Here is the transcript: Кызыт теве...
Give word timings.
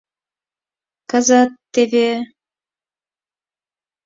Кызыт 1.09 1.51
теве... 1.73 2.09